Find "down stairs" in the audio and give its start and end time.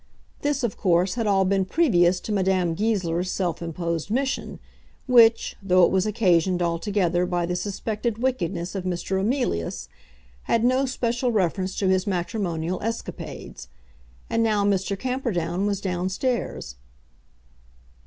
15.79-16.77